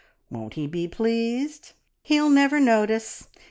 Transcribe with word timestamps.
Won't 0.31 0.55
he 0.55 0.65
be 0.65 0.87
pleased?" 0.87 1.73
"He'll 2.01 2.31
never 2.31 2.59
notice. 2.59 3.27